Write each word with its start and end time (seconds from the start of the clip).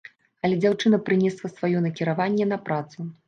Але 0.47 0.55
дзяўчына 0.61 0.99
прынесла 1.09 1.51
сваё 1.57 1.83
накіраванне 1.87 2.45
на 2.55 2.61
працу. 2.71 2.99